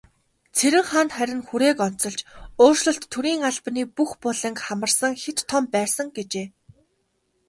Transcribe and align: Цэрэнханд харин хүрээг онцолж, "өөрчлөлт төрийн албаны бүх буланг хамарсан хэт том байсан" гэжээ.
Цэрэнханд 0.57 1.11
харин 1.17 1.41
хүрээг 1.47 1.77
онцолж, 1.87 2.19
"өөрчлөлт 2.63 3.03
төрийн 3.13 3.41
албаны 3.49 3.83
бүх 3.97 4.11
буланг 4.23 4.57
хамарсан 4.67 5.13
хэт 5.23 5.37
том 5.49 5.63
байсан" 5.75 6.07
гэжээ. 6.17 6.47